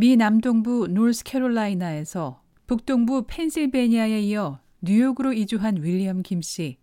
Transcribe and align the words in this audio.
미 0.00 0.16
남동부 0.16 0.88
노스캐롤라이나에서 0.88 2.42
북동부 2.66 3.26
펜실베니아에 3.26 4.22
이어 4.22 4.58
뉴욕으로 4.80 5.34
이주한 5.34 5.82
윌리엄 5.82 6.22
김 6.22 6.40
씨. 6.40 6.78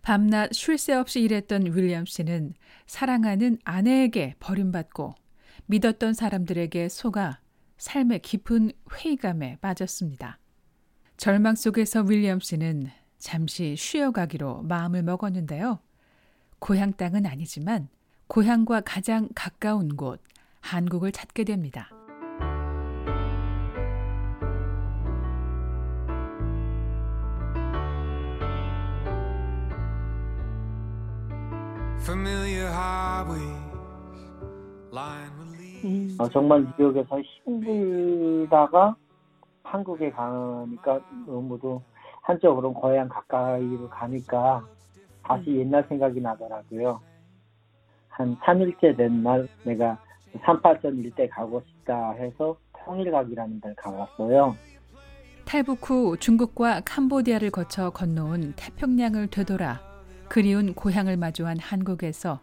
밤낮 0.00 0.48
쉴 0.54 0.78
새 0.78 0.94
없이 0.94 1.20
일했던 1.20 1.76
윌리엄 1.76 2.06
씨는 2.06 2.54
사랑하는 2.86 3.58
아내에게 3.64 4.36
버림받고 4.40 5.14
믿었던 5.66 6.14
사람들에게 6.14 6.88
속아 6.88 7.38
삶의 7.76 8.20
깊은 8.20 8.72
회의감에 8.94 9.58
빠졌습니다. 9.60 10.38
절망 11.18 11.56
속에서 11.56 12.00
윌리엄 12.00 12.40
씨는 12.40 12.88
잠시 13.18 13.76
쉬어가기로 13.76 14.62
마음을 14.62 15.02
먹었는데요. 15.02 15.80
고향 16.60 16.94
땅은 16.94 17.26
아니지만 17.26 17.88
고향과 18.28 18.80
가장 18.86 19.28
가까운 19.34 19.96
곳, 19.96 20.22
한국을 20.62 21.12
찾게 21.12 21.44
됩니다. 21.44 21.90
어, 36.18 36.28
정말 36.28 36.66
뉴욕에서 36.78 37.18
힘들다가 37.22 38.94
한국에 39.62 40.10
가니까 40.10 41.00
너무도 41.26 41.82
한쪽으로 42.20 42.74
고향 42.74 43.08
가까이로 43.08 43.88
가니까 43.88 44.62
다시 45.22 45.50
음. 45.50 45.60
옛날 45.60 45.84
생각이 45.88 46.20
나더라고요. 46.20 47.00
한 48.08 48.36
3일째 48.36 48.96
된 48.98 49.22
날 49.22 49.48
내가 49.64 49.98
38선 50.42 50.98
일대 51.02 51.26
가고 51.28 51.62
싶다 51.66 52.12
해서 52.12 52.54
통일각이라는 52.84 53.60
데를 53.62 53.74
가봤어요. 53.76 54.54
탈북 55.46 55.88
후 55.88 56.16
중국과 56.18 56.82
캄보디아를 56.84 57.50
거쳐 57.50 57.88
건너온 57.90 58.52
태평양을 58.56 59.28
되돌아 59.28 59.93
그리운 60.28 60.74
고향을 60.74 61.16
마주한 61.16 61.58
한국에서 61.58 62.40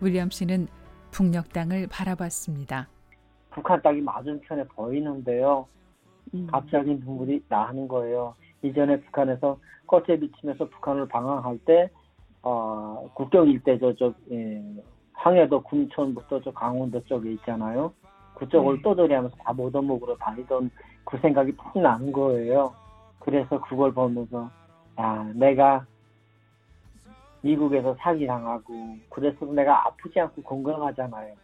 윌리엄 0.00 0.30
씨는 0.30 0.68
북녘 1.10 1.52
땅을 1.52 1.88
바라봤습니다. 1.88 2.88
북한 3.50 3.80
땅이 3.82 4.00
맞은편에 4.00 4.64
보이는데요. 4.68 5.66
음. 6.34 6.46
갑자기 6.50 6.94
눈물이 6.94 7.44
나는 7.48 7.88
거예요. 7.88 8.34
이전에 8.62 9.00
북한에서 9.00 9.58
꽃에 9.86 10.18
비치면서 10.18 10.68
북한을 10.68 11.08
방황할 11.08 11.58
때 11.64 11.90
어, 12.42 13.10
국경 13.14 13.48
일대 13.48 13.78
저쪽 13.78 14.14
예, 14.30 14.62
황해도 15.14 15.62
군촌부터 15.62 16.40
저 16.42 16.52
강원도 16.52 17.02
쪽에 17.04 17.32
있잖아요. 17.32 17.92
그쪽을 18.36 18.76
네. 18.76 18.82
떠돌이하면서 18.82 19.36
다 19.36 19.52
모더목으로 19.52 20.16
다니던 20.18 20.70
그 21.04 21.18
생각이 21.18 21.52
푹 21.56 21.80
나는 21.80 22.12
거예요. 22.12 22.72
그래서 23.18 23.60
그걸 23.62 23.92
보면서 23.92 24.50
야 24.98 25.24
내가 25.34 25.84
미국에서 27.48 27.96
사기당하고 27.98 28.96
그래서 29.08 29.46
내가 29.46 29.86
아프지 29.86 30.20
않고 30.20 30.42
건강하잖아요. 30.42 31.34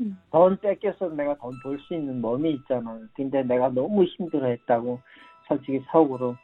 음. 0.00 0.18
돈 0.30 0.58
뺏겨서 0.58 1.10
내가 1.10 1.36
돈 1.36 1.52
벌 1.62 1.78
수 1.80 1.94
있는 1.94 2.20
몸이 2.20 2.50
있잖아요. 2.54 3.06
근데 3.14 3.42
내가 3.44 3.68
너무 3.68 4.04
힘들어했다고 4.04 5.00
솔직히 5.46 5.80
속으로 5.92 6.34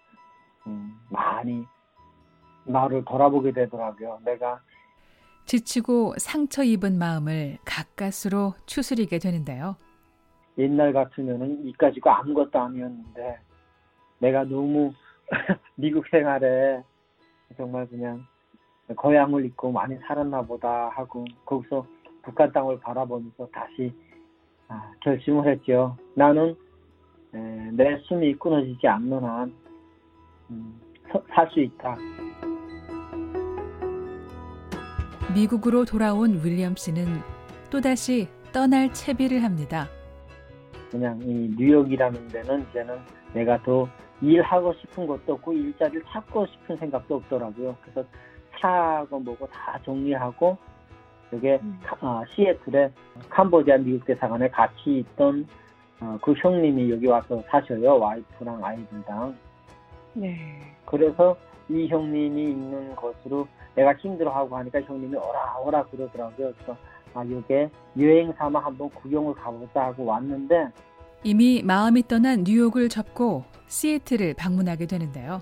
음, 0.69 0.93
많이 1.11 1.65
나를 2.65 3.05
돌아보게 3.05 3.51
되더라고요. 3.53 4.21
내가 4.25 4.61
지치고 5.47 6.15
상처 6.19 6.63
입은 6.63 6.99
마음을 6.99 7.59
가까스로 7.65 8.55
추스리게 8.67 9.19
되는데요. 9.19 9.75
옛날 10.57 10.93
같으면은 10.93 11.67
이까지고 11.67 12.11
아무것도 12.11 12.59
아니었는데 12.61 13.41
내가 14.21 14.45
너무 14.45 14.93
미국 15.75 16.07
생활에 16.09 16.81
정말 17.57 17.89
그냥 17.89 18.25
고향을 18.95 19.45
잊고 19.47 19.71
많이 19.73 19.97
살았나 20.07 20.43
보다 20.43 20.89
하고 20.91 21.25
거기서 21.45 21.87
북한 22.23 22.53
땅을 22.53 22.81
바라보면서 22.81 23.49
다시 23.53 23.93
아, 24.69 24.93
결심을 25.01 25.47
했죠. 25.49 25.97
나는 26.15 26.57
에, 27.35 27.39
내 27.73 27.99
숨이 28.05 28.35
끊어지지 28.35 28.87
않는 28.87 29.25
한 29.25 29.55
음, 30.51 30.81
살수 31.35 31.61
있다. 31.61 31.97
미국으로 35.35 35.85
돌아온 35.85 36.41
윌리엄 36.45 36.77
씨는 36.77 37.07
또다시 37.71 38.29
떠날 38.53 38.93
채비를 38.93 39.43
합니다. 39.43 39.87
그냥 40.91 41.19
이 41.23 41.55
뉴욕이라는 41.57 42.29
데는 42.29 42.67
이제는 42.69 42.99
내가 43.33 43.63
더 43.63 43.89
일하고 44.21 44.75
싶은 44.75 45.07
것도 45.07 45.33
없고 45.35 45.55
일자리를 45.55 46.03
찾고 46.07 46.47
싶은 46.47 46.77
생각도 46.77 47.17
없더라고요. 47.17 47.77
그래서 47.83 48.07
차고 48.63 49.19
뭐고 49.19 49.47
다 49.49 49.79
정리하고 49.85 50.57
여기 51.33 51.49
음. 51.51 51.81
어, 52.01 52.23
시애틀에 52.31 52.91
캄보디아 53.29 53.79
미국 53.79 54.07
대사관에 54.07 54.49
같이 54.49 54.99
있던 54.99 55.47
어, 56.01 56.19
그 56.23 56.33
형님이 56.33 56.91
여기 56.91 57.07
와서 57.07 57.43
사셔요. 57.49 57.99
와이프랑 57.99 58.65
아이들랑. 58.65 59.37
네. 60.15 60.61
그래서 60.85 61.37
이 61.69 61.89
형님이 61.89 62.51
있는 62.51 62.95
곳으로 62.95 63.47
내가 63.75 63.95
힘들어하고 63.95 64.57
하니까 64.57 64.81
형님이 64.83 65.17
오라 65.17 65.59
오라 65.59 65.85
그러더라고요. 65.85 66.53
그래서 66.53 66.77
아 67.15 67.25
이게 67.25 67.71
여행 67.99 68.33
삼아 68.33 68.61
한번 68.61 68.89
구경을 68.91 69.35
가보자 69.35 69.85
하고 69.87 70.05
왔는데 70.05 70.69
이미 71.25 71.63
마음이 71.63 72.03
떠난 72.09 72.45
뉴욕을 72.45 72.89
접고 72.89 73.45
시애틀을 73.69 74.35
방문하게 74.35 74.87
되는데요. 74.87 75.41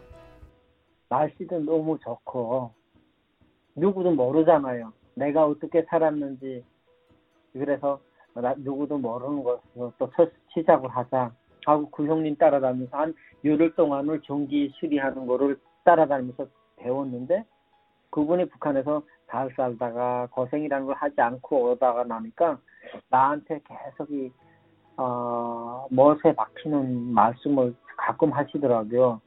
날씨도 1.08 1.60
너무 1.60 1.98
좋고 1.98 2.72
누구도 3.76 4.12
모르잖아요. 4.12 4.92
내가 5.14 5.46
어떻게 5.46 5.82
살았는지 5.82 6.64
그래서 7.52 8.00
나, 8.34 8.54
누구도 8.58 8.98
모르는 8.98 9.42
것으로 9.42 9.92
또 9.98 10.10
첫 10.14 10.32
시작을 10.48 10.88
하자 10.88 11.32
하고 11.66 11.90
그 11.90 12.06
형님 12.06 12.36
따라다니면서 12.36 12.96
한 12.96 13.14
열흘 13.44 13.74
동안을 13.74 14.20
전기 14.22 14.70
수리하는 14.76 15.26
거를 15.26 15.58
따라다니면서 15.84 16.46
배웠는데 16.76 17.44
그분이 18.10 18.48
북한에서 18.48 19.02
잘 19.28 19.50
살다가 19.56 20.28
고생이라는 20.32 20.86
걸 20.86 20.96
하지 20.96 21.20
않고 21.20 21.70
오다가 21.70 22.04
나니까 22.04 22.58
나한테 23.08 23.60
계속 23.64 24.10
이 24.10 24.32
어, 24.96 25.86
멋에 25.90 26.34
박히는 26.34 27.12
말씀을 27.14 27.74
가끔 27.96 28.32
하시더라고요. 28.32 29.20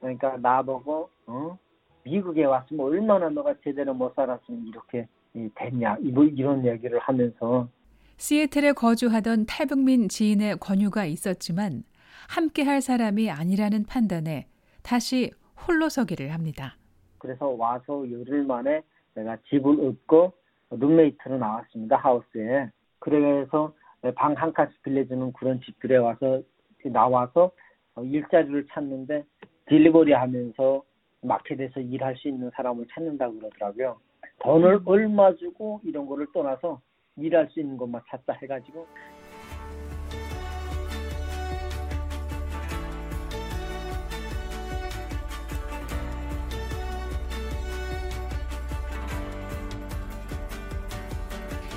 그러니까 0.00 0.36
나보고 0.36 1.08
어? 1.26 1.58
미국에 2.04 2.44
왔으면 2.44 2.86
얼마나 2.86 3.28
너가 3.28 3.54
제대로 3.62 3.94
못 3.94 4.14
살았으면 4.14 4.66
이렇게 4.66 5.06
됐냐 5.54 5.96
이런 6.00 6.64
얘기를 6.64 6.98
하면서 6.98 7.68
시애틀에 8.16 8.72
거주하던 8.72 9.46
탈북민 9.46 10.08
지인의 10.08 10.56
권유가 10.58 11.04
있었지만 11.04 11.84
함께 12.28 12.62
할 12.62 12.80
사람이 12.80 13.30
아니라는 13.30 13.84
판단에 13.84 14.46
다시 14.82 15.30
홀로 15.66 15.88
서기를 15.88 16.32
합니다. 16.32 16.76
그래서 17.18 17.48
와서 17.48 18.04
열흘 18.10 18.44
만에 18.44 18.82
내가 19.14 19.36
집을 19.48 19.80
얻고 19.86 20.32
룸메이트로 20.70 21.38
나왔습니다. 21.38 21.96
하우스에. 21.96 22.70
그래서 22.98 23.72
방 24.14 24.34
한 24.34 24.52
칸씩 24.52 24.82
빌려주는 24.82 25.32
그런 25.34 25.60
집들에 25.60 25.96
와서 25.96 26.40
나와서 26.84 27.50
일자리를 27.98 28.66
찾는데 28.72 29.24
딜리버리 29.68 30.12
하면서 30.12 30.82
마켓에서 31.22 31.80
일할 31.80 32.16
수 32.16 32.28
있는 32.28 32.50
사람을 32.54 32.86
찾는다고 32.92 33.38
그러더라고요. 33.38 34.00
돈을 34.42 34.74
음. 34.74 34.82
얼마 34.86 35.34
주고 35.36 35.80
이런 35.84 36.06
거를 36.06 36.26
떠나서 36.32 36.80
일할 37.16 37.48
수 37.50 37.60
있는 37.60 37.76
것만 37.76 38.02
찾다 38.08 38.34
해가지고 38.34 38.86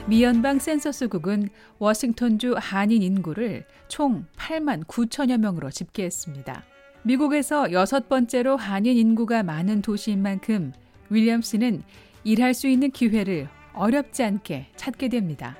미연방 0.05 0.59
센서스국은 0.59 1.47
워싱턴주 1.79 2.55
한인 2.57 3.01
인구를 3.01 3.65
총 3.87 4.25
8만 4.37 4.85
9천여 4.85 5.37
명으로 5.37 5.69
집계했습니다. 5.69 6.72
미국에서 7.05 7.73
여섯 7.73 8.07
번째로 8.07 8.55
한인 8.55 8.95
인구가 8.97 9.43
많은 9.43 9.81
도시인 9.81 10.21
만큼 10.21 10.71
윌리엄 11.09 11.41
씨는 11.41 11.83
일할 12.23 12.53
수 12.53 12.67
있는 12.67 12.91
기회를 12.91 13.49
어렵지 13.73 14.23
않게 14.23 14.67
찾게 14.77 15.09
됩니다. 15.09 15.57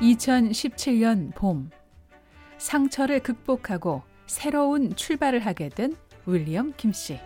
2017년 0.00 1.34
봄, 1.34 1.68
상처를 2.56 3.20
극복하고 3.20 4.02
새로운 4.24 4.94
출발을 4.94 5.40
하게 5.40 5.68
된 5.68 5.94
윌리엄 6.24 6.72
김 6.78 6.90
씨. 6.92 7.18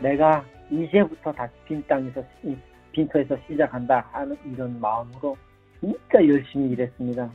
내가 0.00 0.44
이제부터 0.70 1.32
다시 1.32 1.52
빈 1.66 1.84
땅에서 1.88 2.22
빈터에서 2.92 3.36
시작한다 3.48 4.08
하는 4.12 4.36
이런 4.44 4.80
마음으로 4.80 5.36
진짜 5.82 6.26
열심히 6.28 6.70
일했습니다. 6.70 7.28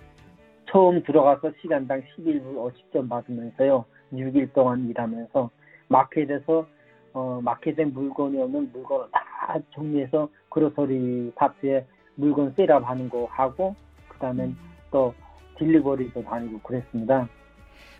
처음 0.72 1.04
들어가서 1.04 1.52
시간당 1.62 2.02
11불 2.02 2.56
50점 2.56 3.10
받으면서요. 3.10 3.84
6일 4.14 4.54
동안 4.54 4.88
일하면서 4.90 5.50
마켓에서 5.90 6.66
어, 7.14 7.42
마켓에 7.44 7.84
물건이 7.84 8.42
없는 8.42 8.72
물건을 8.72 9.08
다 9.12 9.58
정리해서 9.74 10.30
그로서리 10.50 11.32
파트에 11.36 11.86
물건 12.16 12.54
셋업하는 12.56 13.10
거 13.10 13.26
하고 13.26 13.76
그다음엔 14.10 14.56
또 14.92 15.14
딜리버리도 15.58 16.24
다니고 16.24 16.60
그랬습니다. 16.60 17.28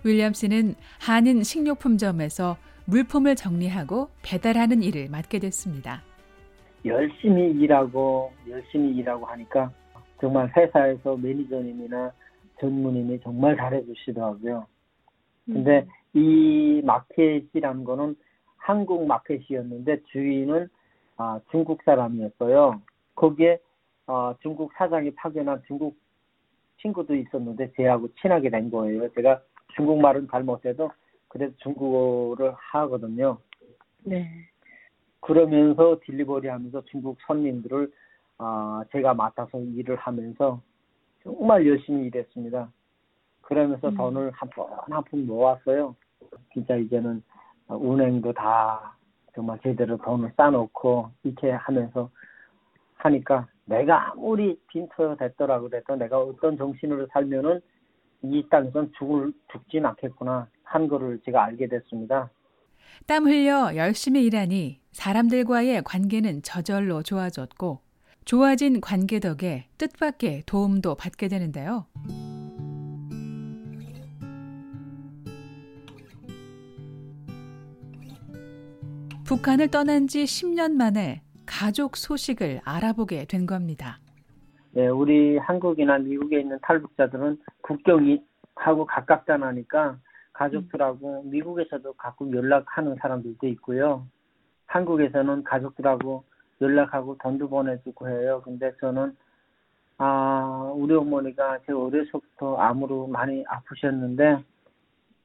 윌리엄스는 0.06 0.76
한인 1.02 1.44
식료품점에서 1.44 2.58
물품을 2.86 3.36
정리하고 3.36 4.10
배달하는 4.24 4.82
일을 4.82 5.10
맡게 5.10 5.40
됐습니다. 5.40 6.04
열심히 6.86 7.52
일하고 7.52 8.32
열심히 8.50 8.96
일하고 8.96 9.26
하니까 9.26 9.72
정말 10.20 10.52
회사에서 10.56 11.16
매니저님이나 11.18 12.12
전무님이 12.60 13.20
정말 13.22 13.56
잘해주시더라고요. 13.56 14.66
근데 15.46 15.88
음. 16.16 16.20
이 16.20 16.82
마켓이라는 16.84 17.84
거는 17.84 18.16
한국 18.58 19.06
마켓이었는데 19.06 20.02
주인은 20.12 20.68
아, 21.18 21.40
중국 21.52 21.82
사람이었어요. 21.84 22.82
거기에 23.16 23.60
어, 24.08 24.36
중국 24.42 24.72
사장이 24.74 25.16
파견한 25.16 25.64
중국 25.68 25.98
친구도 26.82 27.16
있었는데 27.16 27.72
제하고 27.76 28.08
친하게 28.22 28.50
된 28.50 28.70
거예요. 28.70 29.12
제가 29.14 29.42
중국말은 29.76 30.28
잘 30.30 30.44
못해도 30.44 30.92
그래도 31.28 31.54
중국어를 31.58 32.54
하거든요. 32.56 33.38
네. 34.04 34.30
그러면서 35.22 36.00
딜리버리 36.04 36.48
하면서 36.48 36.84
중국 36.86 37.18
손님들을 37.26 37.92
어, 38.40 38.82
제가 38.92 39.14
맡아서 39.14 39.60
일을 39.60 39.96
하면서 39.96 40.62
정말 41.24 41.66
열심히 41.66 42.08
일했습니다. 42.08 42.72
그러면서 43.42 43.90
음. 43.90 43.96
돈을 43.98 44.32
한 44.32 44.50
푼 44.50 44.66
한푼 44.94 45.26
모았어요. 45.26 45.96
진짜 46.54 46.76
이제는 46.76 47.24
은행도 47.72 48.34
다 48.34 48.96
정말 49.34 49.60
제대로 49.62 49.98
돈을 49.98 50.32
쌓아놓고 50.36 51.12
이렇게 51.24 51.52
하면서 51.52 52.10
하니까 52.96 53.48
내가 53.66 54.12
아무리 54.12 54.60
빈터 54.68 55.16
됐더라 55.16 55.60
그래도 55.62 55.96
내가 55.96 56.20
어떤 56.20 56.58
정신으로 56.58 57.08
살면은 57.12 57.62
이 58.24 58.46
땅에선 58.50 58.92
죽을 58.98 59.32
죽진 59.52 59.86
않겠구나 59.86 60.48
한 60.64 60.88
거를 60.88 61.20
제가 61.26 61.46
알게 61.46 61.68
됐습니다. 61.68 62.30
땀 63.06 63.26
흘려 63.26 63.76
열심히 63.76 64.26
일하니 64.26 64.80
사람들과의 64.92 65.84
관계는 65.84 66.42
저절로 66.42 67.04
좋아졌고 67.04 67.80
좋아진 68.28 68.82
관계 68.82 69.22
덕에 69.22 69.70
뜻밖의 69.78 70.44
도움도 70.46 70.96
받게 70.96 71.30
되는데요. 71.30 71.86
북한을 79.26 79.70
떠난 79.70 80.08
지 80.08 80.26
10년 80.26 80.74
만에 80.74 81.22
가족 81.46 81.96
소식을 81.96 82.60
알아보게 82.66 83.28
된 83.30 83.46
겁니다. 83.46 84.00
네, 84.72 84.90
우리 84.90 85.38
한국이나 85.38 85.98
미국에 85.98 86.42
있는 86.42 86.60
탈북자들은 86.64 87.38
국경이 87.62 88.22
하고 88.56 88.86
가깝다 88.86 89.38
나니까 89.38 90.00
가족들하고 90.34 91.24
미국에서도 91.24 91.94
가끔 91.94 92.36
연락하는 92.36 92.98
사람들도 93.00 93.48
있고요. 93.48 94.06
한국에서는 94.66 95.46
가족들하고 95.46 96.26
연락하고 96.62 97.18
돈도 97.18 97.50
보내주고 97.50 98.08
해요. 98.08 98.42
근데 98.44 98.72
저는 98.80 99.16
아 99.98 100.72
우리 100.76 100.94
어머니가 100.94 101.60
제 101.66 101.74
어려서부터 101.74 102.56
암으로 102.58 103.08
많이 103.08 103.44
아프셨는데 103.48 104.44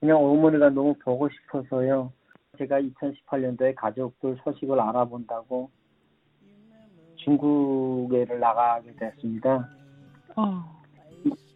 그냥 0.01 0.17
어머니가 0.19 0.71
너무 0.71 0.95
보고 0.95 1.29
싶어서요. 1.29 2.13
제가 2.59 2.81
2018년도에 2.81 3.75
가족들 3.75 4.39
소식을 4.45 4.79
알아본다고 4.81 5.71
중국에를 7.17 8.41
나가게 8.41 8.93
됐습니다. 8.97 9.69
어. 10.37 10.83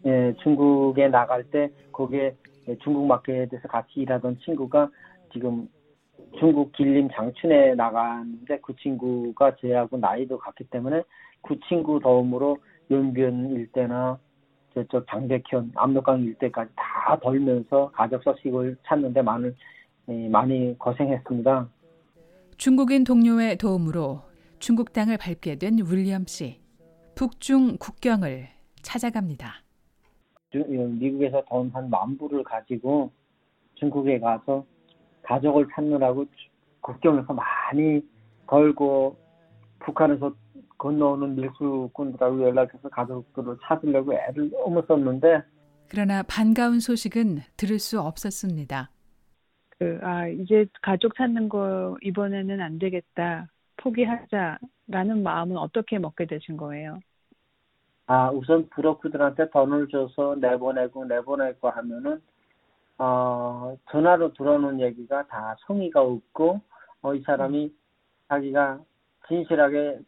예, 0.05 0.33
중국에 0.41 1.09
나갈 1.09 1.43
때 1.43 1.69
거기에 1.91 2.35
중국 2.81 3.05
마켓에서 3.07 3.67
같이 3.67 3.99
일하던 4.01 4.39
친구가 4.39 4.89
지금 5.33 5.69
중국 6.39 6.71
길림 6.73 7.09
장춘에 7.11 7.75
나갔는데 7.75 8.59
그 8.61 8.75
친구가 8.75 9.55
저하고 9.55 9.97
나이도 9.97 10.37
같기 10.37 10.65
때문에 10.65 11.01
그 11.41 11.59
친구 11.67 11.99
도움으로 11.99 12.57
연변 12.91 13.49
일대나 13.51 14.19
저쪽 14.73 15.05
장백현, 15.09 15.71
압록강 15.75 16.21
일대까지 16.21 16.71
다 16.75 17.17
돌면서 17.19 17.89
가족 17.91 18.21
소식을 18.23 18.77
찾는데 18.85 19.21
많은 19.21 19.55
예, 20.09 20.29
많이 20.29 20.77
고생했습니다. 20.77 21.67
중국인 22.57 23.03
동료의 23.03 23.57
도움으로 23.57 24.21
중국 24.59 24.93
땅을 24.93 25.17
밟게 25.17 25.55
된 25.57 25.77
윌리엄 25.85 26.25
씨. 26.27 26.59
북중 27.15 27.77
국경을 27.79 28.47
찾아갑니다. 28.83 29.55
미국에서 30.53 31.43
돈 31.49 31.71
한 31.73 31.89
만 31.89 32.17
불을 32.17 32.43
가지고 32.43 33.11
중국에 33.75 34.19
가서 34.19 34.65
가족을 35.27 35.67
찾느라고 35.73 36.25
국경에서 36.81 37.33
많이 37.33 38.01
걸고 38.45 39.17
북한에서 39.79 40.33
건너오는 40.77 41.35
밀수꾼들하고 41.35 42.43
연락해서 42.43 42.87
가족들을 42.89 43.57
찾으려고 43.63 44.13
애를 44.13 44.49
너무 44.51 44.81
썼는데 44.87 45.41
그러나 45.89 46.23
반가운 46.23 46.79
소식은 46.79 47.39
들을 47.57 47.79
수 47.79 47.99
없었습니다. 47.99 48.91
그, 49.79 49.99
아, 50.01 50.27
이제 50.27 50.65
가족 50.81 51.15
찾는 51.15 51.49
거 51.49 51.97
이번에는 52.01 52.61
안 52.61 52.79
되겠다. 52.79 53.47
포기하자라는 53.77 55.23
마음은 55.23 55.55
어떻게 55.57 55.99
먹게 55.99 56.25
되신 56.25 56.57
거예요? 56.57 56.99
아, 58.07 58.31
우선 58.31 58.67
브로커들한테 58.69 59.49
돈을 59.49 59.87
줘서 59.89 60.35
내보내고 60.39 61.05
내보내고 61.05 61.69
하면은 61.69 62.21
어, 62.99 63.77
전화로 63.91 64.33
들어오는 64.33 64.79
얘기가 64.81 65.27
다 65.27 65.55
성의가 65.65 66.01
없고 66.01 66.61
어, 67.01 67.13
이 67.13 67.21
사람이 67.21 67.65
음. 67.65 67.77
자기가 68.27 68.79
진실하게 69.27 69.99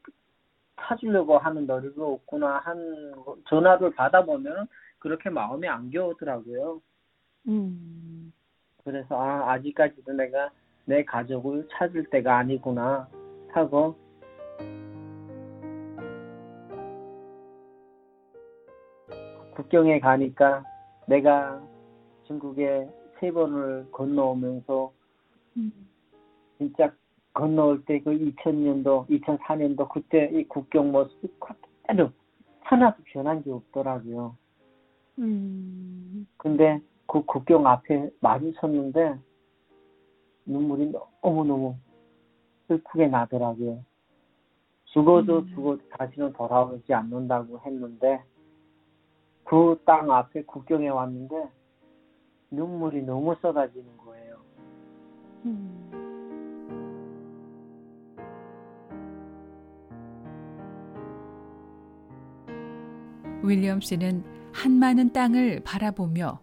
찾으려고 0.82 1.38
하는 1.38 1.68
노력이 1.68 2.00
없구나 2.00 2.60
한 2.60 3.14
전화를 3.48 3.94
받아보면 3.96 4.68
그렇게 4.98 5.30
마음이 5.30 5.68
안 5.68 5.90
겨우더라고요. 5.90 6.82
음. 7.48 8.34
그래서 8.84 9.20
아 9.20 9.52
아직까지도 9.52 10.14
내가 10.14 10.50
내 10.86 11.04
가족을 11.04 11.68
찾을 11.72 12.06
때가 12.10 12.38
아니구나 12.38 13.08
하고 13.52 13.96
국경에 19.56 20.00
가니까 20.00 20.64
내가 21.08 21.62
중국에 22.30 22.88
세 23.20 23.32
번을 23.32 23.88
건너오면서 23.92 24.94
음. 25.58 25.72
진짜 26.60 26.94
건너올 27.34 27.84
때 27.86 28.00
그 28.02 28.12
2000년도, 28.12 29.08
2004년도 29.10 29.90
그때 29.90 30.30
이 30.32 30.48
국경 30.48 30.92
모습이 30.92 31.28
그대로 31.40 32.12
하나도 32.62 33.02
변한 33.06 33.42
게 33.42 33.52
없더라고요. 33.52 34.36
음. 35.18 36.28
근데 36.38 36.80
그 37.08 37.26
국경 37.26 37.66
앞에 37.66 38.12
마주쳤는데 38.20 39.18
눈물이 40.46 40.94
너무너무 41.24 41.76
슬프게 42.68 43.08
나더라고요. 43.08 43.84
죽어도 44.86 45.40
음. 45.40 45.48
죽어도 45.48 45.82
다시는 45.98 46.34
돌아오지 46.34 46.94
않는다고 46.94 47.60
했는데 47.66 48.24
그 49.46 49.76
땅 49.84 50.12
앞에 50.12 50.44
국경에 50.44 50.90
왔는데 50.90 51.59
눈물이 52.52 53.04
너무 53.04 53.36
쏟아지는 53.42 53.86
거예요. 53.98 54.38
음. 55.46 55.90
윌리엄 63.44 63.80
씨는 63.82 64.24
한 64.52 64.72
많은 64.74 65.14
땅을 65.14 65.62
바라보며 65.64 66.42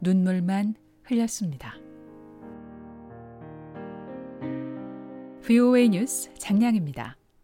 눈물만 0.00 0.74
흘렸습니다. 1.04 1.74
VOA 5.42 5.88
뉴스 5.88 6.32
장량입니다. 6.34 7.16